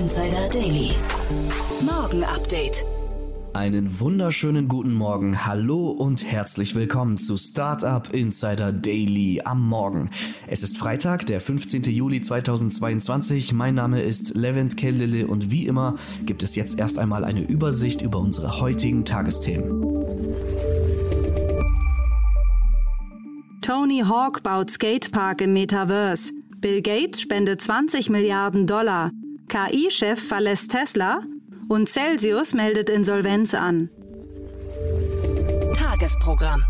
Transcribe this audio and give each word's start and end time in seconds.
Insider 0.00 0.48
Daily. 0.48 0.92
Morgen 1.82 2.24
Update. 2.24 2.86
Einen 3.52 4.00
wunderschönen 4.00 4.66
guten 4.66 4.94
Morgen, 4.94 5.44
hallo 5.44 5.90
und 5.90 6.24
herzlich 6.24 6.74
willkommen 6.74 7.18
zu 7.18 7.36
Startup 7.36 8.10
Insider 8.10 8.72
Daily 8.72 9.42
am 9.44 9.60
Morgen. 9.60 10.08
Es 10.46 10.62
ist 10.62 10.78
Freitag, 10.78 11.26
der 11.26 11.42
15. 11.42 11.82
Juli 11.82 12.22
2022. 12.22 13.52
Mein 13.52 13.74
Name 13.74 14.00
ist 14.00 14.34
Levent 14.34 14.78
Kellele 14.78 15.26
und 15.26 15.50
wie 15.50 15.66
immer 15.66 15.96
gibt 16.24 16.42
es 16.42 16.56
jetzt 16.56 16.78
erst 16.78 16.98
einmal 16.98 17.22
eine 17.22 17.42
Übersicht 17.42 18.00
über 18.00 18.20
unsere 18.20 18.58
heutigen 18.58 19.04
Tagesthemen. 19.04 19.82
Tony 23.60 24.02
Hawk 24.08 24.42
baut 24.42 24.70
Skatepark 24.70 25.42
im 25.42 25.52
Metaverse. 25.52 26.32
Bill 26.56 26.80
Gates 26.80 27.20
spendet 27.20 27.60
20 27.60 28.08
Milliarden 28.08 28.66
Dollar. 28.66 29.10
KI-Chef 29.50 30.28
verlässt 30.28 30.70
Tesla 30.70 31.22
und 31.68 31.88
Celsius 31.88 32.54
meldet 32.54 32.88
Insolvenz 32.88 33.52
an. 33.52 33.90
Tagesprogramm. 35.74 36.62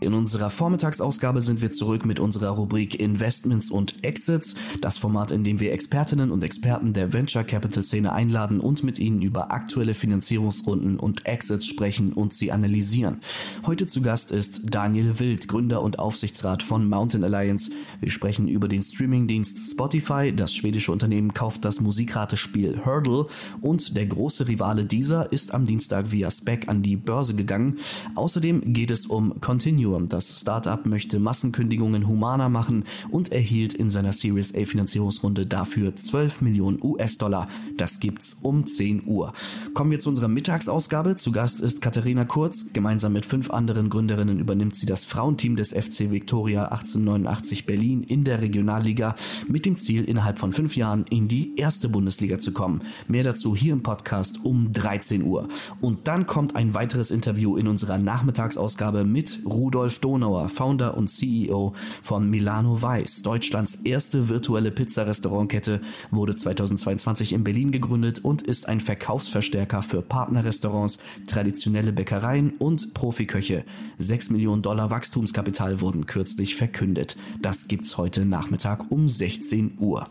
In 0.00 0.14
unserer 0.14 0.48
Vormittagsausgabe 0.48 1.42
sind 1.42 1.60
wir 1.60 1.72
zurück 1.72 2.06
mit 2.06 2.20
unserer 2.20 2.50
Rubrik 2.50 3.00
Investments 3.00 3.68
und 3.68 4.04
Exits, 4.04 4.54
das 4.80 4.96
Format, 4.96 5.32
in 5.32 5.42
dem 5.42 5.58
wir 5.58 5.72
Expertinnen 5.72 6.30
und 6.30 6.44
Experten 6.44 6.92
der 6.92 7.12
Venture 7.12 7.42
Capital 7.42 7.82
Szene 7.82 8.12
einladen 8.12 8.60
und 8.60 8.84
mit 8.84 9.00
ihnen 9.00 9.20
über 9.22 9.50
aktuelle 9.50 9.94
Finanzierungsrunden 9.94 11.00
und 11.00 11.26
Exits 11.26 11.66
sprechen 11.66 12.12
und 12.12 12.32
sie 12.32 12.52
analysieren. 12.52 13.20
Heute 13.66 13.88
zu 13.88 14.00
Gast 14.00 14.30
ist 14.30 14.60
Daniel 14.72 15.18
Wild, 15.18 15.48
Gründer 15.48 15.82
und 15.82 15.98
Aufsichtsrat 15.98 16.62
von 16.62 16.88
Mountain 16.88 17.24
Alliance. 17.24 17.72
Wir 17.98 18.12
sprechen 18.12 18.46
über 18.46 18.68
den 18.68 18.82
Streamingdienst 18.82 19.68
Spotify, 19.68 20.32
das 20.32 20.54
schwedische 20.54 20.92
Unternehmen 20.92 21.34
kauft 21.34 21.64
das 21.64 21.80
Musikratespiel 21.80 22.84
Hurdle 22.84 23.26
und 23.60 23.96
der 23.96 24.06
große 24.06 24.46
Rivale 24.46 24.84
dieser 24.84 25.32
ist 25.32 25.52
am 25.52 25.66
Dienstag 25.66 26.12
via 26.12 26.30
Spec 26.30 26.68
an 26.68 26.84
die 26.84 26.94
Börse 26.94 27.34
gegangen. 27.34 27.78
Außerdem 28.14 28.72
geht 28.72 28.92
es 28.92 29.04
um 29.06 29.40
Continuum. 29.88 30.08
Das 30.08 30.40
Startup 30.40 30.84
möchte 30.86 31.18
Massenkündigungen 31.18 32.06
humaner 32.06 32.48
machen 32.48 32.84
und 33.10 33.32
erhielt 33.32 33.72
in 33.72 33.90
seiner 33.90 34.12
Series 34.12 34.54
A 34.54 34.64
Finanzierungsrunde 34.64 35.46
dafür 35.46 35.94
12 35.94 36.42
Millionen 36.42 36.78
US-Dollar. 36.82 37.48
Das 37.76 38.00
gibt's 38.00 38.34
um 38.42 38.66
10 38.66 39.06
Uhr. 39.06 39.32
Kommen 39.74 39.90
wir 39.90 39.98
zu 40.00 40.10
unserer 40.10 40.28
Mittagsausgabe. 40.28 41.16
Zu 41.16 41.32
Gast 41.32 41.60
ist 41.60 41.80
Katharina 41.80 42.24
Kurz. 42.24 42.70
Gemeinsam 42.72 43.12
mit 43.12 43.26
fünf 43.26 43.50
anderen 43.50 43.88
Gründerinnen 43.88 44.38
übernimmt 44.38 44.76
sie 44.76 44.86
das 44.86 45.04
Frauenteam 45.04 45.56
des 45.56 45.72
FC 45.72 46.10
Victoria 46.10 46.66
1889 46.66 47.66
Berlin 47.66 48.02
in 48.02 48.24
der 48.24 48.40
Regionalliga 48.40 49.14
mit 49.48 49.64
dem 49.64 49.76
Ziel, 49.76 50.04
innerhalb 50.04 50.38
von 50.38 50.52
fünf 50.52 50.76
Jahren 50.76 51.04
in 51.10 51.28
die 51.28 51.56
erste 51.56 51.88
Bundesliga 51.88 52.38
zu 52.38 52.52
kommen. 52.52 52.82
Mehr 53.06 53.24
dazu 53.24 53.56
hier 53.56 53.72
im 53.72 53.82
Podcast 53.82 54.44
um 54.44 54.72
13 54.72 55.22
Uhr. 55.22 55.48
Und 55.80 56.08
dann 56.08 56.26
kommt 56.26 56.56
ein 56.56 56.74
weiteres 56.74 57.10
Interview 57.10 57.56
in 57.56 57.68
unserer 57.68 57.98
Nachmittagsausgabe 57.98 59.04
mit 59.04 59.40
Rudolf 59.44 59.77
Donauer, 59.86 60.48
Founder 60.48 60.96
und 60.96 61.08
CEO 61.08 61.72
von 62.02 62.28
Milano 62.28 62.82
Weiß. 62.82 63.22
Deutschlands 63.22 63.76
erste 63.76 64.28
virtuelle 64.28 64.70
Pizza-Restaurantkette 64.70 65.80
wurde 66.10 66.34
2022 66.34 67.32
in 67.32 67.44
Berlin 67.44 67.70
gegründet 67.70 68.24
und 68.24 68.42
ist 68.42 68.68
ein 68.68 68.80
Verkaufsverstärker 68.80 69.82
für 69.82 70.02
Partnerrestaurants, 70.02 70.98
traditionelle 71.26 71.92
Bäckereien 71.92 72.54
und 72.58 72.94
Profiköche. 72.94 73.64
6 73.98 74.30
Millionen 74.30 74.62
Dollar 74.62 74.90
Wachstumskapital 74.90 75.80
wurden 75.80 76.06
kürzlich 76.06 76.56
verkündet. 76.56 77.16
Das 77.40 77.68
gibt's 77.68 77.96
heute 77.96 78.24
Nachmittag 78.24 78.90
um 78.90 79.08
16 79.08 79.78
Uhr. 79.78 80.08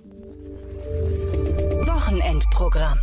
Wochenendprogramm. 1.85 2.99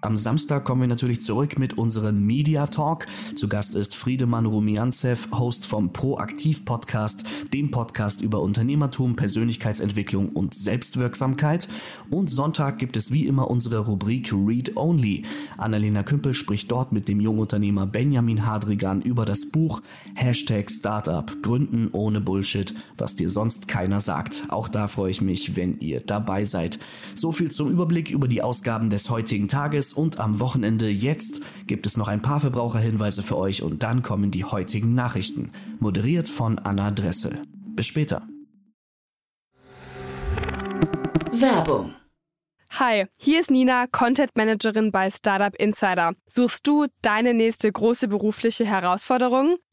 Am 0.00 0.16
Samstag 0.16 0.64
kommen 0.64 0.82
wir 0.82 0.88
natürlich 0.88 1.22
zurück 1.22 1.58
mit 1.58 1.76
unserem 1.76 2.24
Media 2.24 2.68
Talk. 2.68 3.06
Zu 3.34 3.48
Gast 3.48 3.74
ist 3.74 3.96
Friedemann 3.96 4.46
Rumianzew, 4.46 5.16
Host 5.32 5.66
vom 5.66 5.92
Proaktiv 5.92 6.64
Podcast, 6.64 7.24
dem 7.52 7.72
Podcast 7.72 8.22
über 8.22 8.40
Unternehmertum, 8.40 9.16
Persönlichkeitsentwicklung 9.16 10.28
und 10.28 10.54
Selbstwirksamkeit. 10.54 11.66
Und 12.10 12.30
Sonntag 12.30 12.78
gibt 12.78 12.96
es 12.96 13.10
wie 13.10 13.26
immer 13.26 13.50
unsere 13.50 13.78
Rubrik 13.80 14.32
Read 14.32 14.76
Only. 14.76 15.24
Annalena 15.56 16.04
Kümpel 16.04 16.32
spricht 16.32 16.70
dort 16.70 16.92
mit 16.92 17.08
dem 17.08 17.18
Jungunternehmer 17.20 17.86
Benjamin 17.86 18.46
Hadrigan 18.46 19.02
über 19.02 19.24
das 19.24 19.50
Buch 19.50 19.82
Hashtag 20.14 20.70
Startup, 20.70 21.42
Gründen 21.42 21.88
ohne 21.90 22.20
Bullshit, 22.20 22.72
was 22.96 23.16
dir 23.16 23.30
sonst 23.30 23.66
keiner 23.66 24.00
sagt. 24.00 24.44
Auch 24.48 24.68
da 24.68 24.86
freue 24.86 25.10
ich 25.10 25.22
mich, 25.22 25.56
wenn 25.56 25.80
ihr 25.80 26.00
dabei 26.00 26.44
seid. 26.44 26.78
So 27.16 27.32
viel 27.32 27.50
zum 27.50 27.68
Überblick 27.72 28.12
über 28.12 28.28
die 28.28 28.42
Ausgaben 28.42 28.90
des 28.90 29.10
heutigen 29.10 29.48
Tages 29.48 29.87
und 29.92 30.18
am 30.20 30.40
Wochenende. 30.40 30.88
Jetzt 30.88 31.40
gibt 31.66 31.86
es 31.86 31.96
noch 31.96 32.08
ein 32.08 32.22
paar 32.22 32.40
Verbraucherhinweise 32.40 33.22
für 33.22 33.36
euch 33.36 33.62
und 33.62 33.82
dann 33.82 34.02
kommen 34.02 34.30
die 34.30 34.44
heutigen 34.44 34.94
Nachrichten. 34.94 35.52
Moderiert 35.80 36.28
von 36.28 36.58
Anna 36.58 36.90
Dressel. 36.90 37.42
Bis 37.74 37.86
später. 37.86 38.22
Werbung. 41.32 41.94
Hi, 42.70 43.06
hier 43.16 43.40
ist 43.40 43.50
Nina, 43.50 43.86
Content 43.86 44.36
Managerin 44.36 44.92
bei 44.92 45.10
Startup 45.10 45.54
Insider. 45.56 46.12
Suchst 46.26 46.66
du 46.66 46.86
deine 47.02 47.34
nächste 47.34 47.72
große 47.72 48.08
berufliche 48.08 48.66
Herausforderung? 48.66 49.56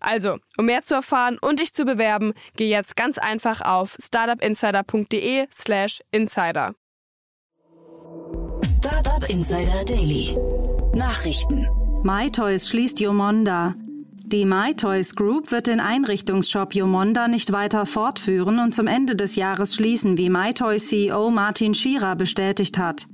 Also, 0.00 0.38
um 0.58 0.66
mehr 0.66 0.82
zu 0.82 0.94
erfahren 0.94 1.38
und 1.40 1.60
dich 1.60 1.72
zu 1.72 1.84
bewerben, 1.84 2.34
geh 2.56 2.68
jetzt 2.68 2.96
ganz 2.96 3.18
einfach 3.18 3.60
auf 3.60 3.96
startupinsider.de/slash 4.00 6.00
insider. 6.10 6.74
Startup 8.78 9.28
Insider 9.28 9.84
Daily. 9.84 10.36
Nachrichten. 10.94 11.66
MyToys 12.04 12.68
schließt 12.68 13.00
Yomonda. 13.00 13.74
Die 14.26 14.44
MyToys 14.44 15.14
Group 15.14 15.50
wird 15.50 15.66
den 15.66 15.80
Einrichtungsshop 15.80 16.74
Yomonda 16.74 17.26
nicht 17.26 17.52
weiter 17.52 17.86
fortführen 17.86 18.58
und 18.58 18.74
zum 18.74 18.86
Ende 18.86 19.16
des 19.16 19.36
Jahres 19.36 19.74
schließen, 19.74 20.18
wie 20.18 20.30
MyToys 20.30 20.88
CEO 20.88 21.30
Martin 21.30 21.74
Schierer 21.74 22.16
bestätigt 22.16 22.78
hat. 22.78 23.06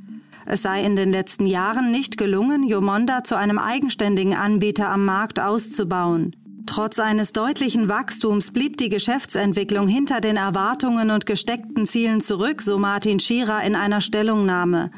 Es 0.46 0.62
sei 0.62 0.84
in 0.84 0.96
den 0.96 1.10
letzten 1.10 1.46
Jahren 1.46 1.90
nicht 1.90 2.18
gelungen, 2.18 2.66
Yomonda 2.66 3.24
zu 3.24 3.36
einem 3.36 3.58
eigenständigen 3.58 4.34
Anbieter 4.34 4.90
am 4.90 5.04
Markt 5.04 5.38
auszubauen. 5.38 6.34
Trotz 6.66 6.98
eines 6.98 7.32
deutlichen 7.32 7.88
Wachstums 7.88 8.50
blieb 8.50 8.76
die 8.76 8.88
Geschäftsentwicklung 8.88 9.88
hinter 9.88 10.20
den 10.20 10.36
Erwartungen 10.36 11.10
und 11.10 11.26
gesteckten 11.26 11.86
Zielen 11.86 12.20
zurück, 12.20 12.62
so 12.62 12.78
Martin 12.78 13.20
Schierer 13.20 13.62
in 13.62 13.74
einer 13.74 14.00
Stellungnahme. 14.00 14.90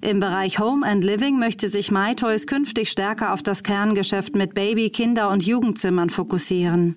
Im 0.00 0.18
Bereich 0.18 0.58
Home 0.58 0.84
and 0.84 1.04
Living 1.04 1.38
möchte 1.38 1.68
sich 1.68 1.92
MyToys 1.92 2.46
künftig 2.46 2.90
stärker 2.90 3.32
auf 3.32 3.42
das 3.42 3.62
Kerngeschäft 3.62 4.34
mit 4.34 4.52
Baby-, 4.52 4.90
Kinder- 4.90 5.30
und 5.30 5.46
Jugendzimmern 5.46 6.10
fokussieren. 6.10 6.96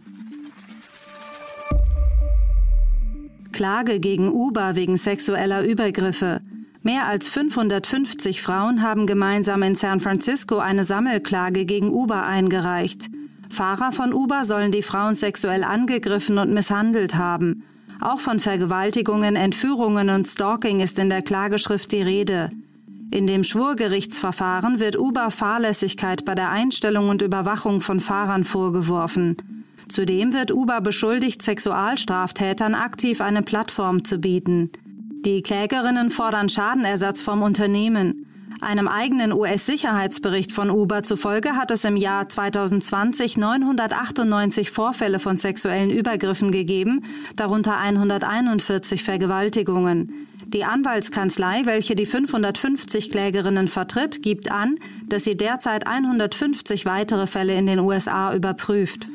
Klage 3.51 3.99
gegen 3.99 4.29
Uber 4.29 4.75
wegen 4.75 4.97
sexueller 4.97 5.63
Übergriffe. 5.63 6.39
Mehr 6.81 7.07
als 7.07 7.27
550 7.29 8.41
Frauen 8.41 8.81
haben 8.81 9.07
gemeinsam 9.07 9.61
in 9.63 9.75
San 9.75 9.99
Francisco 9.99 10.57
eine 10.57 10.83
Sammelklage 10.83 11.65
gegen 11.65 11.89
Uber 11.89 12.25
eingereicht. 12.25 13.09
Fahrer 13.55 13.93
von 13.93 14.11
Uber 14.11 14.43
sollen 14.43 14.73
die 14.73 14.83
Frauen 14.83 15.15
sexuell 15.15 15.63
angegriffen 15.63 16.37
und 16.37 16.53
misshandelt 16.53 17.15
haben. 17.15 17.63
Auch 18.01 18.19
von 18.19 18.39
Vergewaltigungen, 18.39 19.37
Entführungen 19.37 20.09
und 20.09 20.27
Stalking 20.27 20.81
ist 20.81 20.99
in 20.99 21.09
der 21.09 21.21
Klageschrift 21.21 21.91
die 21.93 22.01
Rede. 22.01 22.49
In 23.11 23.27
dem 23.27 23.45
Schwurgerichtsverfahren 23.45 24.81
wird 24.81 24.97
Uber 24.97 25.31
Fahrlässigkeit 25.31 26.25
bei 26.25 26.35
der 26.35 26.51
Einstellung 26.51 27.07
und 27.07 27.21
Überwachung 27.21 27.79
von 27.79 28.01
Fahrern 28.01 28.43
vorgeworfen. 28.43 29.37
Zudem 29.87 30.33
wird 30.33 30.51
Uber 30.51 30.81
beschuldigt, 30.81 31.41
Sexualstraftätern 31.41 32.75
aktiv 32.75 33.21
eine 33.21 33.41
Plattform 33.41 34.03
zu 34.03 34.17
bieten. 34.17 34.69
Die 35.25 35.41
Klägerinnen 35.41 36.09
fordern 36.09 36.49
Schadenersatz 36.49 37.21
vom 37.21 37.41
Unternehmen. 37.41 38.24
Einem 38.61 38.87
eigenen 38.87 39.33
US-Sicherheitsbericht 39.33 40.51
von 40.51 40.69
Uber 40.69 41.03
zufolge 41.03 41.55
hat 41.55 41.71
es 41.71 41.83
im 41.83 41.97
Jahr 41.97 42.29
2020 42.29 43.37
998 43.37 44.71
Vorfälle 44.71 45.19
von 45.19 45.37
sexuellen 45.37 45.91
Übergriffen 45.91 46.51
gegeben, 46.51 47.03
darunter 47.35 47.77
141 47.77 49.03
Vergewaltigungen. 49.03 50.27
Die 50.47 50.63
Anwaltskanzlei, 50.63 51.65
welche 51.65 51.95
die 51.95 52.05
550 52.05 53.11
Klägerinnen 53.11 53.67
vertritt, 53.67 54.21
gibt 54.21 54.51
an, 54.51 54.77
dass 55.07 55.25
sie 55.25 55.35
derzeit 55.35 55.85
150 55.85 56.85
weitere 56.85 57.27
Fälle 57.27 57.55
in 57.55 57.65
den 57.65 57.79
USA 57.79 58.33
überprüft. 58.33 59.07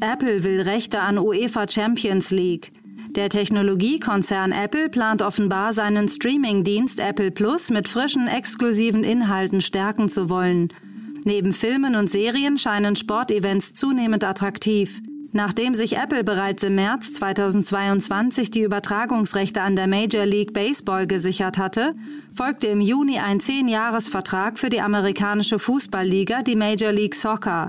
Apple 0.00 0.44
will 0.44 0.62
Rechte 0.62 1.00
an 1.00 1.18
UEFA 1.18 1.68
Champions 1.68 2.30
League. 2.30 2.72
Der 3.16 3.30
Technologiekonzern 3.30 4.52
Apple 4.52 4.88
plant 4.88 5.22
offenbar 5.22 5.72
seinen 5.72 6.08
Streaming-Dienst 6.08 7.00
Apple 7.00 7.30
Plus 7.30 7.70
mit 7.70 7.88
frischen, 7.88 8.28
exklusiven 8.28 9.02
Inhalten 9.02 9.60
stärken 9.60 10.08
zu 10.08 10.28
wollen. 10.28 10.68
Neben 11.24 11.52
Filmen 11.52 11.96
und 11.96 12.10
Serien 12.10 12.58
scheinen 12.58 12.96
Sportevents 12.96 13.74
zunehmend 13.74 14.24
attraktiv. 14.24 15.00
Nachdem 15.32 15.74
sich 15.74 15.96
Apple 15.96 16.24
bereits 16.24 16.62
im 16.62 16.74
März 16.74 17.14
2022 17.14 18.50
die 18.50 18.62
Übertragungsrechte 18.62 19.60
an 19.60 19.76
der 19.76 19.86
Major 19.86 20.24
League 20.24 20.54
Baseball 20.54 21.06
gesichert 21.06 21.58
hatte, 21.58 21.92
folgte 22.32 22.68
im 22.68 22.80
Juni 22.80 23.18
ein 23.18 23.40
Zehn-Jahres-Vertrag 23.40 24.58
für 24.58 24.70
die 24.70 24.80
amerikanische 24.80 25.58
Fußballliga, 25.58 26.42
die 26.42 26.56
Major 26.56 26.92
League 26.92 27.14
Soccer. 27.14 27.68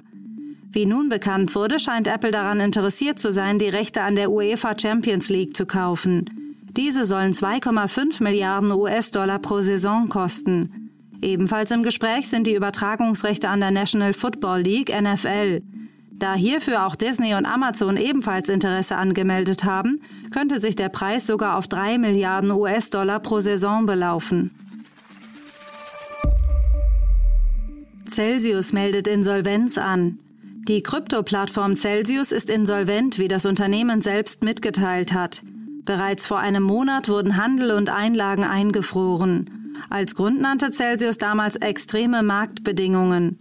Wie 0.71 0.85
nun 0.85 1.09
bekannt 1.09 1.55
wurde, 1.55 1.79
scheint 1.79 2.07
Apple 2.07 2.31
daran 2.31 2.59
interessiert 2.59 3.17
zu 3.17 3.31
sein, 3.31 3.57
die 3.57 3.69
Rechte 3.69 4.03
an 4.03 4.15
der 4.15 4.31
UEFA 4.31 4.75
Champions 4.79 5.29
League 5.29 5.55
zu 5.55 5.65
kaufen. 5.65 6.25
Diese 6.77 7.05
sollen 7.05 7.33
2,5 7.33 8.21
Milliarden 8.21 8.71
US-Dollar 8.71 9.39
pro 9.39 9.61
Saison 9.61 10.09
kosten. 10.09 10.91
Ebenfalls 11.21 11.71
im 11.71 11.81
Gespräch 11.81 12.29
sind 12.29 12.45
die 12.45 12.53
Übertragungsrechte 12.53 13.49
an 13.49 13.61
der 13.61 13.71
National 13.71 14.13
Football 14.13 14.61
League 14.61 14.89
NFL. 14.89 15.63
Da 16.11 16.35
hierfür 16.35 16.85
auch 16.85 16.95
Disney 16.95 17.33
und 17.33 17.45
Amazon 17.45 17.97
ebenfalls 17.97 18.47
Interesse 18.47 18.95
angemeldet 18.95 19.63
haben, 19.63 20.01
könnte 20.31 20.59
sich 20.59 20.75
der 20.75 20.89
Preis 20.89 21.25
sogar 21.25 21.57
auf 21.57 21.67
3 21.67 21.97
Milliarden 21.97 22.51
US-Dollar 22.51 23.19
pro 23.19 23.39
Saison 23.39 23.87
belaufen. 23.87 24.51
Celsius 28.07 28.71
meldet 28.71 29.07
Insolvenz 29.07 29.77
an. 29.77 30.19
Die 30.67 30.83
Krypto-Plattform 30.83 31.75
Celsius 31.75 32.31
ist 32.31 32.49
insolvent, 32.49 33.17
wie 33.17 33.27
das 33.27 33.45
Unternehmen 33.45 34.01
selbst 34.01 34.43
mitgeteilt 34.43 35.13
hat. 35.13 35.41
Bereits 35.83 36.25
vor 36.25 36.39
einem 36.39 36.63
Monat 36.63 37.09
wurden 37.09 37.37
Handel 37.37 37.71
und 37.71 37.89
Einlagen 37.89 38.43
eingefroren. 38.43 39.49
Als 39.89 40.13
Grund 40.13 40.41
nannte 40.41 40.71
Celsius 40.71 41.17
damals 41.17 41.55
extreme 41.55 42.21
Marktbedingungen. 42.21 43.37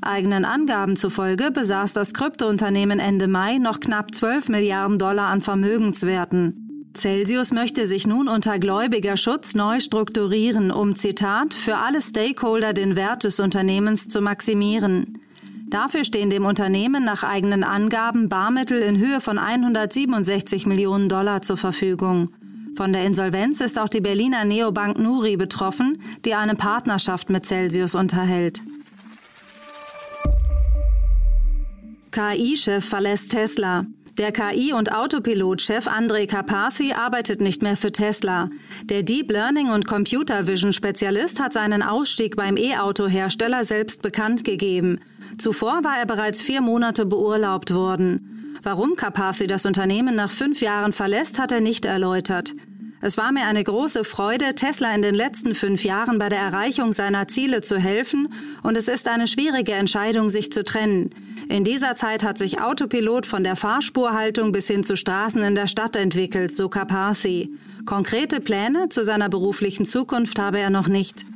Eigenen 0.00 0.44
Angaben 0.44 0.96
zufolge 0.96 1.50
besaß 1.50 1.92
das 1.92 2.12
Kryptounternehmen 2.12 2.98
Ende 2.98 3.28
Mai 3.28 3.58
noch 3.58 3.80
knapp 3.80 4.14
12 4.14 4.48
Milliarden 4.48 4.98
Dollar 4.98 5.28
an 5.28 5.40
Vermögenswerten. 5.40 6.90
Celsius 6.96 7.52
möchte 7.52 7.86
sich 7.86 8.06
nun 8.06 8.28
unter 8.28 8.58
Gläubigerschutz 8.58 9.54
neu 9.54 9.80
strukturieren, 9.80 10.70
um 10.70 10.94
Zitat 10.96 11.54
für 11.54 11.78
alle 11.78 12.00
Stakeholder 12.00 12.72
den 12.72 12.96
Wert 12.96 13.24
des 13.24 13.40
Unternehmens 13.40 14.08
zu 14.08 14.20
maximieren. 14.20 15.20
Dafür 15.66 16.04
stehen 16.04 16.30
dem 16.30 16.44
Unternehmen 16.44 17.04
nach 17.04 17.24
eigenen 17.24 17.64
Angaben 17.64 18.28
Barmittel 18.28 18.80
in 18.80 18.98
Höhe 18.98 19.20
von 19.20 19.38
167 19.38 20.66
Millionen 20.66 21.08
Dollar 21.08 21.42
zur 21.42 21.56
Verfügung. 21.56 22.28
Von 22.76 22.92
der 22.92 23.04
Insolvenz 23.04 23.60
ist 23.60 23.78
auch 23.78 23.88
die 23.88 24.00
Berliner 24.00 24.44
Neobank 24.44 24.98
Nuri 24.98 25.36
betroffen, 25.36 25.98
die 26.24 26.34
eine 26.34 26.54
Partnerschaft 26.54 27.30
mit 27.30 27.46
Celsius 27.46 27.94
unterhält. 27.94 28.62
KI-Chef 32.10 32.84
verlässt 32.84 33.32
Tesla. 33.32 33.86
Der 34.16 34.30
KI- 34.30 34.72
und 34.72 34.92
Autopilot-Chef 34.92 35.88
Andrei 35.88 36.26
Karpathy 36.26 36.92
arbeitet 36.92 37.40
nicht 37.40 37.62
mehr 37.62 37.76
für 37.76 37.90
Tesla. 37.90 38.48
Der 38.84 39.02
Deep 39.02 39.28
Learning 39.28 39.70
und 39.70 39.88
Computer 39.88 40.46
Vision 40.46 40.72
Spezialist 40.72 41.40
hat 41.40 41.52
seinen 41.52 41.82
Ausstieg 41.82 42.36
beim 42.36 42.56
E-Auto-Hersteller 42.56 43.64
selbst 43.64 44.02
bekannt 44.02 44.44
gegeben. 44.44 45.00
Zuvor 45.36 45.82
war 45.82 45.98
er 45.98 46.06
bereits 46.06 46.40
vier 46.40 46.60
Monate 46.60 47.06
beurlaubt 47.06 47.74
worden. 47.74 48.56
Warum 48.62 48.94
Carpathy 48.94 49.48
das 49.48 49.66
Unternehmen 49.66 50.14
nach 50.14 50.30
fünf 50.30 50.60
Jahren 50.60 50.92
verlässt, 50.92 51.40
hat 51.40 51.50
er 51.50 51.60
nicht 51.60 51.84
erläutert. 51.84 52.54
Es 53.00 53.18
war 53.18 53.32
mir 53.32 53.46
eine 53.46 53.64
große 53.64 54.04
Freude, 54.04 54.54
Tesla 54.54 54.94
in 54.94 55.02
den 55.02 55.16
letzten 55.16 55.56
fünf 55.56 55.84
Jahren 55.84 56.18
bei 56.18 56.28
der 56.28 56.38
Erreichung 56.38 56.92
seiner 56.92 57.26
Ziele 57.26 57.62
zu 57.62 57.78
helfen, 57.78 58.32
und 58.62 58.76
es 58.76 58.86
ist 58.86 59.08
eine 59.08 59.26
schwierige 59.26 59.72
Entscheidung, 59.72 60.30
sich 60.30 60.52
zu 60.52 60.62
trennen. 60.62 61.10
In 61.48 61.64
dieser 61.64 61.96
Zeit 61.96 62.22
hat 62.22 62.38
sich 62.38 62.60
Autopilot 62.60 63.26
von 63.26 63.44
der 63.44 63.56
Fahrspurhaltung 63.56 64.52
bis 64.52 64.66
hin 64.66 64.82
zu 64.82 64.96
Straßen 64.96 65.42
in 65.42 65.54
der 65.54 65.66
Stadt 65.66 65.96
entwickelt, 65.96 66.54
so 66.54 66.68
Carpathy. 66.68 67.50
Konkrete 67.84 68.40
Pläne 68.40 68.88
zu 68.88 69.04
seiner 69.04 69.28
beruflichen 69.28 69.84
Zukunft 69.84 70.38
habe 70.38 70.58
er 70.58 70.70
noch 70.70 70.88
nicht. 70.88 71.26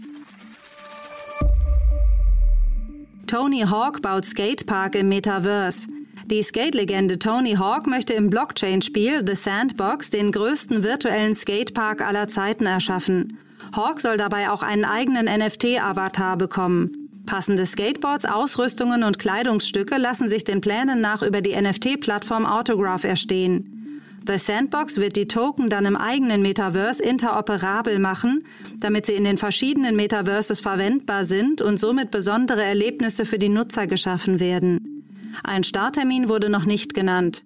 Tony 3.26 3.60
Hawk 3.60 4.00
baut 4.00 4.24
Skatepark 4.24 4.94
im 4.94 5.10
Metaverse. 5.10 5.88
Die 6.24 6.42
Skate-Legende 6.42 7.18
Tony 7.18 7.54
Hawk 7.54 7.86
möchte 7.86 8.14
im 8.14 8.30
Blockchain-Spiel 8.30 9.22
The 9.26 9.34
Sandbox 9.34 10.10
den 10.10 10.32
größten 10.32 10.82
virtuellen 10.82 11.34
Skatepark 11.34 12.00
aller 12.00 12.28
Zeiten 12.28 12.64
erschaffen. 12.64 13.38
Hawk 13.76 14.00
soll 14.00 14.16
dabei 14.16 14.50
auch 14.50 14.62
einen 14.62 14.84
eigenen 14.84 15.26
NFT-Avatar 15.26 16.38
bekommen. 16.38 16.97
Passende 17.28 17.66
Skateboards, 17.66 18.24
Ausrüstungen 18.24 19.04
und 19.04 19.18
Kleidungsstücke 19.18 19.98
lassen 19.98 20.30
sich 20.30 20.44
den 20.44 20.62
Plänen 20.62 21.02
nach 21.02 21.22
über 21.22 21.42
die 21.42 21.54
NFT-Plattform 21.54 22.46
Autograph 22.46 23.04
erstehen. 23.04 24.00
The 24.26 24.38
Sandbox 24.38 24.96
wird 24.96 25.14
die 25.14 25.28
Token 25.28 25.68
dann 25.68 25.84
im 25.84 25.94
eigenen 25.94 26.40
Metaverse 26.40 27.02
interoperabel 27.02 27.98
machen, 27.98 28.44
damit 28.78 29.04
sie 29.04 29.12
in 29.12 29.24
den 29.24 29.36
verschiedenen 29.36 29.94
Metaverses 29.94 30.62
verwendbar 30.62 31.26
sind 31.26 31.60
und 31.60 31.78
somit 31.78 32.10
besondere 32.10 32.62
Erlebnisse 32.62 33.26
für 33.26 33.36
die 33.36 33.50
Nutzer 33.50 33.86
geschaffen 33.86 34.40
werden. 34.40 35.04
Ein 35.44 35.64
Starttermin 35.64 36.30
wurde 36.30 36.48
noch 36.48 36.64
nicht 36.64 36.94
genannt. 36.94 37.44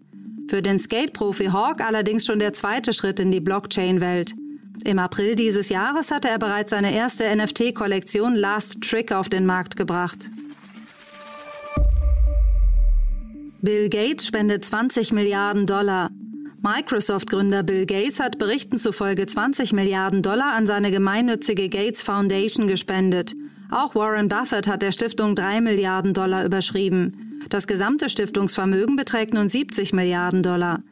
Für 0.49 0.63
den 0.63 0.79
Skate-Profi 0.79 1.47
Hawk 1.47 1.81
allerdings 1.81 2.25
schon 2.25 2.39
der 2.39 2.53
zweite 2.53 2.93
Schritt 2.93 3.19
in 3.19 3.33
die 3.33 3.41
Blockchain-Welt. 3.41 4.37
Im 4.85 4.99
April 4.99 5.37
dieses 5.37 5.69
Jahres 5.69 6.11
hatte 6.11 6.29
er 6.29 6.39
bereits 6.39 6.71
seine 6.71 6.93
erste 6.93 7.25
NFT-Kollektion 7.35 8.35
Last 8.35 8.81
Trick 8.81 9.13
auf 9.13 9.29
den 9.29 9.47
Markt 9.47 9.77
gebracht. 9.77 10.31
Bill 13.61 13.89
Gates 13.89 14.27
spendet 14.27 14.65
20 14.65 15.13
Milliarden 15.13 15.67
Dollar. 15.67 16.11
Microsoft-Gründer 16.63 17.63
Bill 17.63 17.87
Gates 17.87 18.19
hat 18.19 18.39
Berichten 18.39 18.77
zufolge 18.77 19.27
20 19.27 19.73
Milliarden 19.73 20.23
Dollar 20.23 20.53
an 20.53 20.67
seine 20.67 20.91
gemeinnützige 20.91 21.69
Gates 21.69 22.03
Foundation 22.03 22.67
gespendet. 22.67 23.35
Auch 23.71 23.95
Warren 23.95 24.29
Buffett 24.29 24.67
hat 24.67 24.83
der 24.83 24.93
Stiftung 24.93 25.37
3 25.37 25.61
Milliarden 25.61 26.13
Dollar 26.13 26.45
überschrieben. 26.45 27.41
Das 27.49 27.69
gesamte 27.69 28.09
Stiftungsvermögen 28.09 28.97
beträgt 28.97 29.33
nun 29.33 29.49
70 29.49 29.93
Milliarden 29.93 30.43
Dollar. 30.43 30.83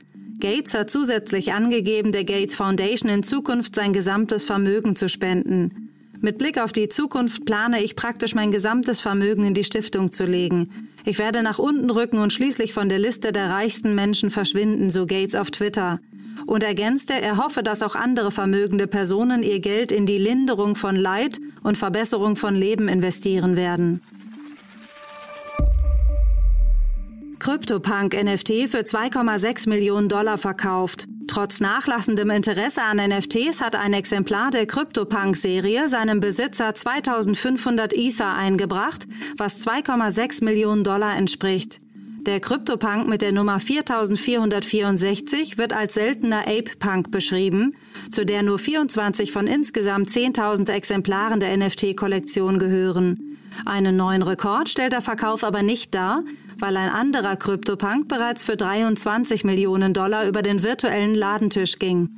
Gates 0.40 0.74
hat 0.74 0.90
zusätzlich 0.90 1.52
angegeben, 1.52 2.12
der 2.12 2.24
Gates 2.24 2.54
Foundation 2.54 3.10
in 3.10 3.22
Zukunft 3.22 3.74
sein 3.74 3.92
gesamtes 3.92 4.44
Vermögen 4.44 4.96
zu 4.96 5.08
spenden. 5.08 5.90
Mit 6.22 6.38
Blick 6.38 6.60
auf 6.60 6.72
die 6.72 6.88
Zukunft 6.88 7.44
plane 7.44 7.82
ich 7.82 7.96
praktisch 7.96 8.34
mein 8.34 8.50
gesamtes 8.50 9.00
Vermögen 9.00 9.44
in 9.44 9.54
die 9.54 9.64
Stiftung 9.64 10.10
zu 10.10 10.24
legen. 10.24 10.88
Ich 11.04 11.18
werde 11.18 11.42
nach 11.42 11.58
unten 11.58 11.90
rücken 11.90 12.18
und 12.18 12.32
schließlich 12.32 12.74
von 12.74 12.88
der 12.88 12.98
Liste 12.98 13.32
der 13.32 13.50
reichsten 13.50 13.94
Menschen 13.94 14.30
verschwinden, 14.30 14.90
so 14.90 15.06
Gates 15.06 15.34
auf 15.34 15.50
Twitter. 15.50 15.98
Und 16.46 16.62
ergänzte, 16.62 17.14
er 17.14 17.36
hoffe, 17.36 17.62
dass 17.62 17.82
auch 17.82 17.94
andere 17.94 18.30
vermögende 18.30 18.86
Personen 18.86 19.42
ihr 19.42 19.60
Geld 19.60 19.92
in 19.92 20.04
die 20.04 20.18
Linderung 20.18 20.74
von 20.74 20.96
Leid 20.96 21.38
und 21.62 21.78
Verbesserung 21.78 22.36
von 22.36 22.54
Leben 22.54 22.88
investieren 22.88 23.56
werden. 23.56 24.02
CryptoPunk 27.40 28.12
NFT 28.22 28.68
für 28.68 28.80
2,6 28.80 29.66
Millionen 29.68 30.10
Dollar 30.10 30.36
verkauft. 30.36 31.06
Trotz 31.26 31.60
nachlassendem 31.60 32.28
Interesse 32.28 32.82
an 32.82 32.98
NFTs 32.98 33.62
hat 33.62 33.74
ein 33.76 33.94
Exemplar 33.94 34.50
der 34.50 34.66
CryptoPunk-Serie 34.66 35.88
seinem 35.88 36.20
Besitzer 36.20 36.74
2500 36.74 37.94
Ether 37.94 38.34
eingebracht, 38.34 39.06
was 39.38 39.66
2,6 39.66 40.44
Millionen 40.44 40.84
Dollar 40.84 41.16
entspricht. 41.16 41.80
Der 42.26 42.40
Kryptopunk 42.40 43.08
mit 43.08 43.22
der 43.22 43.32
Nummer 43.32 43.58
4464 43.58 45.56
wird 45.56 45.72
als 45.72 45.94
seltener 45.94 46.40
Ape-Punk 46.40 47.10
beschrieben, 47.10 47.70
zu 48.10 48.26
der 48.26 48.42
nur 48.42 48.58
24 48.58 49.32
von 49.32 49.46
insgesamt 49.46 50.10
10.000 50.10 50.70
Exemplaren 50.70 51.40
der 51.40 51.56
NFT-Kollektion 51.56 52.58
gehören. 52.58 53.38
Einen 53.64 53.96
neuen 53.96 54.22
Rekord 54.22 54.68
stellt 54.68 54.92
der 54.92 55.00
Verkauf 55.00 55.42
aber 55.42 55.62
nicht 55.62 55.94
dar, 55.94 56.22
weil 56.60 56.76
ein 56.76 56.88
anderer 56.88 57.36
Kryptopunk 57.36 58.08
bereits 58.08 58.44
für 58.44 58.56
23 58.56 59.44
Millionen 59.44 59.94
Dollar 59.94 60.26
über 60.26 60.42
den 60.42 60.62
virtuellen 60.62 61.14
Ladentisch 61.14 61.78
ging. 61.78 62.10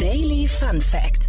Daily 0.00 0.48
Fun 0.48 0.80
Fact 0.80 1.28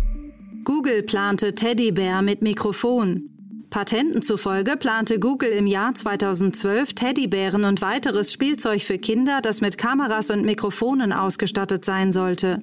Google 0.63 1.03
plante 1.03 1.55
Teddybär 1.55 2.21
mit 2.21 2.41
Mikrofon. 2.41 3.29
Patenten 3.69 4.21
zufolge 4.21 4.77
plante 4.77 5.19
Google 5.19 5.49
im 5.49 5.67
Jahr 5.67 5.93
2012 5.93 6.93
Teddybären 6.93 7.65
und 7.65 7.81
weiteres 7.81 8.31
Spielzeug 8.31 8.81
für 8.81 8.97
Kinder, 8.97 9.41
das 9.41 9.61
mit 9.61 9.77
Kameras 9.77 10.29
und 10.29 10.45
Mikrofonen 10.45 11.11
ausgestattet 11.11 11.83
sein 11.83 12.11
sollte. 12.11 12.59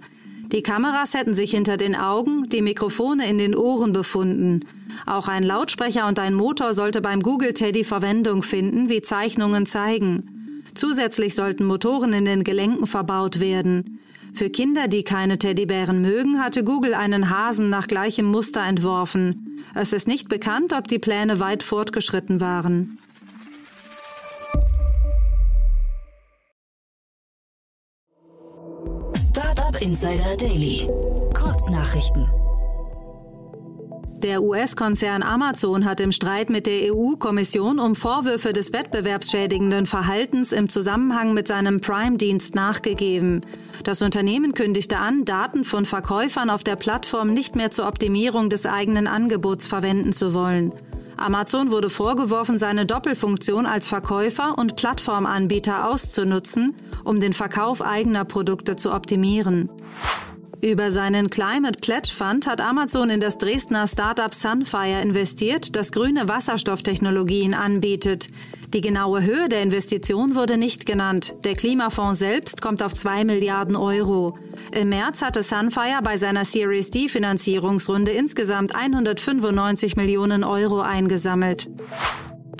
Die 0.52 0.62
Kameras 0.62 1.14
hätten 1.14 1.32
sich 1.32 1.52
hinter 1.52 1.76
den 1.76 1.94
Augen, 1.94 2.48
die 2.48 2.62
Mikrofone 2.62 3.28
in 3.30 3.38
den 3.38 3.54
Ohren 3.54 3.92
befunden. 3.92 4.66
Auch 5.06 5.28
ein 5.28 5.44
Lautsprecher 5.44 6.08
und 6.08 6.18
ein 6.18 6.34
Motor 6.34 6.74
sollte 6.74 7.00
beim 7.00 7.22
Google 7.22 7.54
Teddy 7.54 7.84
Verwendung 7.84 8.42
finden, 8.42 8.88
wie 8.88 9.00
Zeichnungen 9.00 9.64
zeigen. 9.66 10.64
Zusätzlich 10.74 11.36
sollten 11.36 11.64
Motoren 11.64 12.12
in 12.12 12.24
den 12.24 12.42
Gelenken 12.42 12.88
verbaut 12.88 13.38
werden. 13.38 14.00
Für 14.34 14.50
Kinder, 14.50 14.88
die 14.88 15.04
keine 15.04 15.38
Teddybären 15.38 16.02
mögen, 16.02 16.42
hatte 16.42 16.64
Google 16.64 16.94
einen 16.94 17.30
Hasen 17.30 17.68
nach 17.68 17.86
gleichem 17.86 18.26
Muster 18.26 18.64
entworfen. 18.64 19.62
Es 19.74 19.92
ist 19.92 20.08
nicht 20.08 20.28
bekannt, 20.28 20.72
ob 20.72 20.88
die 20.88 20.98
Pläne 20.98 21.38
weit 21.38 21.62
fortgeschritten 21.62 22.40
waren. 22.40 22.98
Insider 29.80 30.36
Daily. 30.36 30.86
Kurznachrichten. 31.32 32.28
Der 34.18 34.42
US-Konzern 34.42 35.22
Amazon 35.22 35.86
hat 35.86 36.02
im 36.02 36.12
Streit 36.12 36.50
mit 36.50 36.66
der 36.66 36.94
EU-Kommission 36.94 37.78
um 37.78 37.94
Vorwürfe 37.94 38.52
des 38.52 38.74
wettbewerbsschädigenden 38.74 39.86
Verhaltens 39.86 40.52
im 40.52 40.68
Zusammenhang 40.68 41.32
mit 41.32 41.48
seinem 41.48 41.80
Prime-Dienst 41.80 42.54
nachgegeben. 42.54 43.40
Das 43.82 44.02
Unternehmen 44.02 44.52
kündigte 44.52 44.98
an, 44.98 45.24
Daten 45.24 45.64
von 45.64 45.86
Verkäufern 45.86 46.50
auf 46.50 46.62
der 46.62 46.76
Plattform 46.76 47.32
nicht 47.32 47.56
mehr 47.56 47.70
zur 47.70 47.88
Optimierung 47.88 48.50
des 48.50 48.66
eigenen 48.66 49.06
Angebots 49.06 49.66
verwenden 49.66 50.12
zu 50.12 50.34
wollen. 50.34 50.74
Amazon 51.20 51.70
wurde 51.70 51.90
vorgeworfen, 51.90 52.58
seine 52.58 52.86
Doppelfunktion 52.86 53.66
als 53.66 53.86
Verkäufer 53.86 54.56
und 54.56 54.76
Plattformanbieter 54.76 55.88
auszunutzen, 55.88 56.74
um 57.04 57.20
den 57.20 57.32
Verkauf 57.32 57.82
eigener 57.82 58.24
Produkte 58.24 58.76
zu 58.76 58.92
optimieren. 58.92 59.68
Über 60.62 60.90
seinen 60.90 61.30
Climate 61.30 61.78
Pledge 61.80 62.10
Fund 62.14 62.46
hat 62.46 62.60
Amazon 62.60 63.08
in 63.08 63.20
das 63.20 63.38
Dresdner 63.38 63.86
Startup 63.86 64.34
Sunfire 64.34 65.00
investiert, 65.00 65.74
das 65.74 65.90
grüne 65.90 66.28
Wasserstofftechnologien 66.28 67.54
anbietet. 67.54 68.28
Die 68.72 68.80
genaue 68.82 69.24
Höhe 69.24 69.48
der 69.48 69.62
Investition 69.62 70.36
wurde 70.36 70.56
nicht 70.56 70.86
genannt. 70.86 71.34
Der 71.42 71.54
Klimafonds 71.54 72.20
selbst 72.20 72.62
kommt 72.62 72.84
auf 72.84 72.94
2 72.94 73.24
Milliarden 73.24 73.74
Euro. 73.74 74.32
Im 74.70 74.90
März 74.90 75.22
hatte 75.22 75.42
Sunfire 75.42 76.00
bei 76.04 76.18
seiner 76.18 76.44
Series 76.44 76.88
D 76.90 77.08
Finanzierungsrunde 77.08 78.12
insgesamt 78.12 78.72
195 78.72 79.96
Millionen 79.96 80.44
Euro 80.44 80.80
eingesammelt. 80.82 81.68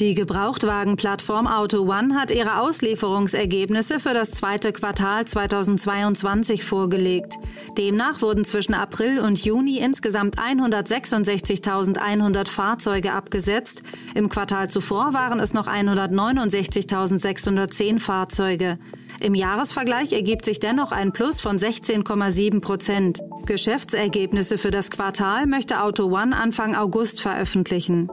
Die 0.00 0.14
Gebrauchtwagenplattform 0.14 1.46
Auto 1.46 1.82
One 1.82 2.18
hat 2.18 2.30
ihre 2.30 2.62
Auslieferungsergebnisse 2.62 4.00
für 4.00 4.14
das 4.14 4.30
zweite 4.30 4.72
Quartal 4.72 5.26
2022 5.26 6.64
vorgelegt. 6.64 7.34
Demnach 7.76 8.22
wurden 8.22 8.46
zwischen 8.46 8.72
April 8.72 9.20
und 9.20 9.44
Juni 9.44 9.76
insgesamt 9.76 10.38
166.100 10.38 12.48
Fahrzeuge 12.48 13.12
abgesetzt. 13.12 13.82
Im 14.14 14.30
Quartal 14.30 14.70
zuvor 14.70 15.12
waren 15.12 15.38
es 15.38 15.52
noch 15.52 15.68
169.610 15.68 17.98
Fahrzeuge. 17.98 18.78
Im 19.20 19.34
Jahresvergleich 19.34 20.14
ergibt 20.14 20.46
sich 20.46 20.60
dennoch 20.60 20.92
ein 20.92 21.12
Plus 21.12 21.42
von 21.42 21.58
16,7 21.58 22.62
Prozent. 22.62 23.20
Geschäftsergebnisse 23.44 24.56
für 24.56 24.70
das 24.70 24.90
Quartal 24.90 25.46
möchte 25.46 25.82
Auto 25.82 26.06
One 26.06 26.34
Anfang 26.34 26.74
August 26.74 27.20
veröffentlichen. 27.20 28.08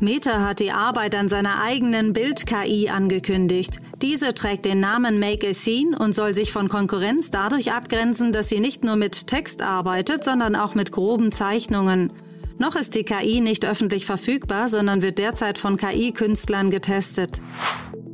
Meta 0.00 0.40
hat 0.40 0.60
die 0.60 0.72
Arbeit 0.72 1.14
an 1.14 1.28
seiner 1.28 1.62
eigenen 1.62 2.14
Bild-KI 2.14 2.88
angekündigt. 2.88 3.80
Diese 4.00 4.32
trägt 4.32 4.64
den 4.64 4.80
Namen 4.80 5.20
Make 5.20 5.50
a 5.50 5.54
Scene 5.54 5.98
und 5.98 6.14
soll 6.14 6.34
sich 6.34 6.52
von 6.52 6.68
Konkurrenz 6.68 7.30
dadurch 7.30 7.72
abgrenzen, 7.72 8.32
dass 8.32 8.48
sie 8.48 8.60
nicht 8.60 8.82
nur 8.82 8.96
mit 8.96 9.26
Text 9.26 9.60
arbeitet, 9.60 10.24
sondern 10.24 10.56
auch 10.56 10.74
mit 10.74 10.90
groben 10.90 11.32
Zeichnungen. 11.32 12.12
Noch 12.56 12.76
ist 12.76 12.94
die 12.94 13.04
KI 13.04 13.40
nicht 13.40 13.66
öffentlich 13.66 14.06
verfügbar, 14.06 14.68
sondern 14.68 15.02
wird 15.02 15.18
derzeit 15.18 15.58
von 15.58 15.76
KI-Künstlern 15.76 16.70
getestet. 16.70 17.42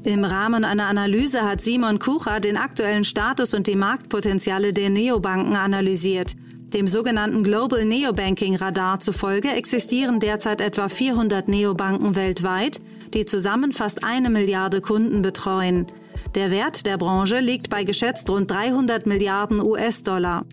Im 0.03 0.25
Rahmen 0.25 0.65
einer 0.65 0.87
Analyse 0.87 1.43
hat 1.43 1.61
Simon 1.61 1.99
Kucher 2.01 2.41
den 2.41 2.57
aktuellen 2.57 3.05
Status 3.05 3.55
und 3.55 3.67
die 3.69 3.77
Marktpotenziale 3.77 4.73
der 4.73 4.91
Neobanken 4.91 5.57
analysiert. 5.57 6.35
Dem 6.77 6.89
sogenannten 6.89 7.43
Global 7.43 7.87
Neobanking 7.87 8.55
Radar 8.57 9.01
zufolge 9.01 9.49
existieren 9.49 10.21
derzeit 10.21 10.61
etwa 10.61 10.91
400 10.91 11.49
Neobanken 11.49 12.17
weltweit, 12.17 12.81
die 13.15 13.25
zusammen 13.25 13.73
fast 13.73 14.05
eine 14.05 14.29
Milliarde 14.29 14.83
Kunden 14.83 15.23
betreuen. 15.23 15.87
Der 16.35 16.51
Wert 16.51 16.85
der 16.85 16.99
Branche 16.99 17.41
liegt 17.41 17.71
bei 17.71 17.85
geschätzt 17.85 18.29
rund 18.29 18.51
300 18.51 19.07
Milliarden 19.07 19.63
US-Dollar. 19.63 20.45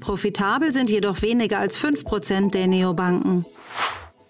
Profitabel 0.00 0.72
sind 0.72 0.88
jedoch 0.88 1.20
weniger 1.20 1.58
als 1.58 1.76
5 1.76 2.02
Prozent 2.02 2.54
der 2.54 2.66
Neobanken. 2.66 3.44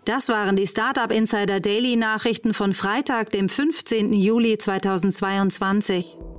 Das 0.07 0.28
waren 0.28 0.57
die 0.57 0.66
Startup 0.66 1.12
Insider 1.12 1.61
Daily 1.61 1.95
Nachrichten 1.95 2.52
von 2.52 2.73
Freitag, 2.73 3.30
dem 3.30 3.49
15. 3.49 4.12
Juli 4.12 4.59
2022. 4.59 6.18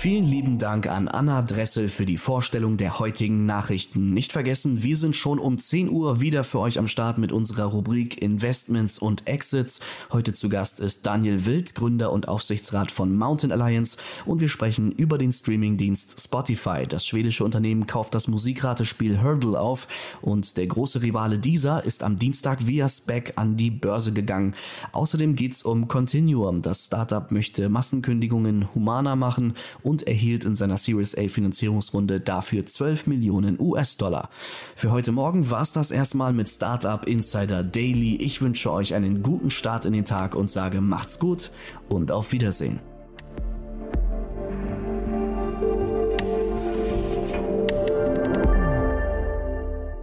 Vielen 0.00 0.24
lieben 0.24 0.58
Dank 0.58 0.86
an 0.86 1.08
Anna 1.08 1.42
Dressel 1.42 1.90
für 1.90 2.06
die 2.06 2.16
Vorstellung 2.16 2.78
der 2.78 3.00
heutigen 3.00 3.44
Nachrichten. 3.44 4.14
Nicht 4.14 4.32
vergessen, 4.32 4.82
wir 4.82 4.96
sind 4.96 5.14
schon 5.14 5.38
um 5.38 5.58
10 5.58 5.90
Uhr 5.90 6.22
wieder 6.22 6.42
für 6.42 6.60
euch 6.60 6.78
am 6.78 6.88
Start 6.88 7.18
mit 7.18 7.32
unserer 7.32 7.64
Rubrik 7.64 8.22
Investments 8.22 8.98
und 8.98 9.26
Exits. 9.26 9.80
Heute 10.10 10.32
zu 10.32 10.48
Gast 10.48 10.80
ist 10.80 11.04
Daniel 11.04 11.44
Wild, 11.44 11.74
Gründer 11.74 12.12
und 12.12 12.28
Aufsichtsrat 12.28 12.90
von 12.90 13.14
Mountain 13.14 13.52
Alliance 13.52 13.98
und 14.24 14.40
wir 14.40 14.48
sprechen 14.48 14.90
über 14.90 15.18
den 15.18 15.32
Streamingdienst 15.32 16.18
Spotify. 16.18 16.86
Das 16.88 17.06
schwedische 17.06 17.44
Unternehmen 17.44 17.86
kauft 17.86 18.14
das 18.14 18.26
Musikratespiel 18.26 19.22
Hurdle 19.22 19.60
auf 19.60 19.86
und 20.22 20.56
der 20.56 20.66
große 20.66 21.02
Rivale 21.02 21.38
dieser 21.38 21.84
ist 21.84 22.04
am 22.04 22.16
Dienstag 22.16 22.66
via 22.66 22.88
Spec 22.88 23.34
an 23.36 23.58
die 23.58 23.70
Börse 23.70 24.14
gegangen. 24.14 24.54
Außerdem 24.92 25.34
geht's 25.34 25.62
um 25.62 25.88
Continuum. 25.88 26.62
Das 26.62 26.86
Startup 26.86 27.30
möchte 27.30 27.68
Massenkündigungen 27.68 28.74
humaner 28.74 29.14
machen 29.14 29.52
erhielt 29.98 30.44
in 30.44 30.54
seiner 30.54 30.76
Series 30.76 31.16
A 31.18 31.28
Finanzierungsrunde 31.28 32.20
dafür 32.20 32.64
12 32.64 33.08
Millionen 33.08 33.58
US-Dollar. 33.58 34.30
Für 34.76 34.90
heute 34.92 35.12
Morgen 35.12 35.50
war 35.50 35.62
es 35.62 35.72
das 35.72 35.90
erstmal 35.90 36.32
mit 36.32 36.48
Startup 36.48 37.06
Insider 37.06 37.64
Daily. 37.64 38.16
Ich 38.16 38.40
wünsche 38.40 38.72
euch 38.72 38.94
einen 38.94 39.22
guten 39.22 39.50
Start 39.50 39.84
in 39.84 39.92
den 39.92 40.04
Tag 40.04 40.34
und 40.34 40.50
sage 40.50 40.80
macht's 40.80 41.18
gut 41.18 41.50
und 41.88 42.12
auf 42.12 42.32
Wiedersehen. 42.32 42.80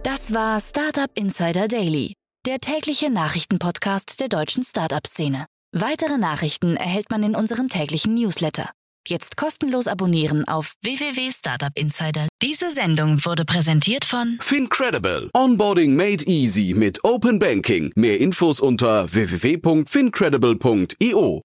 Das 0.02 0.34
war 0.34 0.60
Startup 0.60 1.10
Insider 1.14 1.68
Daily, 1.68 2.12
der 2.46 2.58
tägliche 2.58 3.08
Nachrichtenpodcast 3.10 4.20
der 4.20 4.28
deutschen 4.28 4.62
Startup-Szene. 4.62 5.46
Weitere 5.72 6.16
Nachrichten 6.16 6.76
erhält 6.76 7.10
man 7.10 7.22
in 7.22 7.34
unserem 7.34 7.68
täglichen 7.68 8.14
Newsletter. 8.14 8.70
Jetzt 9.08 9.36
kostenlos 9.38 9.86
abonnieren 9.86 10.46
auf 10.46 10.74
www.startupinsider. 10.82 12.28
Diese 12.42 12.70
Sendung 12.70 13.24
wurde 13.24 13.46
präsentiert 13.46 14.04
von 14.04 14.36
Fincredible. 14.40 15.30
Onboarding 15.34 15.96
made 15.96 16.22
easy 16.26 16.74
mit 16.76 17.02
Open 17.04 17.38
Banking. 17.38 17.90
Mehr 17.96 18.20
Infos 18.20 18.60
unter 18.60 19.10
www.fincredible.io. 19.10 21.40